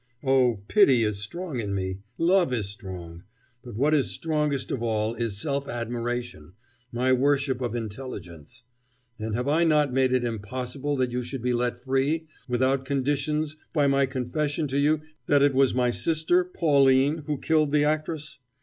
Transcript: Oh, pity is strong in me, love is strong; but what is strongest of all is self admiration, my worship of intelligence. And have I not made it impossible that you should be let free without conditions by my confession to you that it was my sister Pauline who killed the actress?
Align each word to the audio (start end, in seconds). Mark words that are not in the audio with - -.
Oh, 0.23 0.63
pity 0.67 1.03
is 1.03 1.19
strong 1.19 1.59
in 1.59 1.75
me, 1.75 1.99
love 2.17 2.51
is 2.53 2.67
strong; 2.67 3.21
but 3.61 3.75
what 3.75 3.93
is 3.93 4.09
strongest 4.09 4.71
of 4.71 4.81
all 4.81 5.13
is 5.13 5.39
self 5.39 5.67
admiration, 5.67 6.53
my 6.91 7.13
worship 7.13 7.61
of 7.61 7.75
intelligence. 7.75 8.63
And 9.19 9.35
have 9.35 9.47
I 9.47 9.63
not 9.63 9.93
made 9.93 10.11
it 10.11 10.23
impossible 10.23 10.95
that 10.95 11.11
you 11.11 11.21
should 11.21 11.43
be 11.43 11.53
let 11.53 11.77
free 11.79 12.25
without 12.47 12.83
conditions 12.83 13.57
by 13.73 13.85
my 13.85 14.07
confession 14.07 14.67
to 14.69 14.79
you 14.79 15.01
that 15.27 15.43
it 15.43 15.53
was 15.53 15.75
my 15.75 15.91
sister 15.91 16.45
Pauline 16.45 17.19
who 17.27 17.37
killed 17.37 17.71
the 17.71 17.83
actress? 17.83 18.39